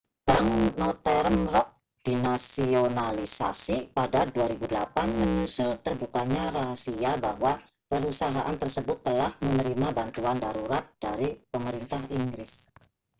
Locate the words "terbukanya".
5.85-6.45